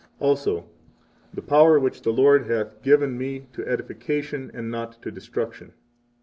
26 0.17 0.21
Also: 0.25 0.69
The 1.31 1.43
power 1.43 1.79
which 1.79 2.01
the 2.01 2.09
Lord 2.09 2.47
hath 2.49 2.81
given 2.81 3.19
me 3.19 3.45
to 3.53 3.63
edification, 3.67 4.49
and 4.51 4.71
not 4.71 4.99
to 5.03 5.11
destruction. 5.11 5.73